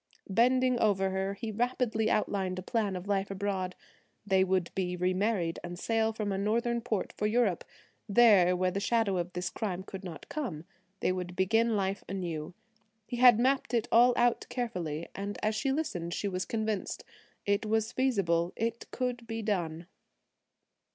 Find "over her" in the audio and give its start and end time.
0.79-1.35